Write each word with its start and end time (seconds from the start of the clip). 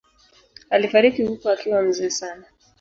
Alifariki 0.69 1.23
huko 1.23 1.49
akiwa 1.49 1.81
mzee 1.81 2.09
sana. 2.09 2.45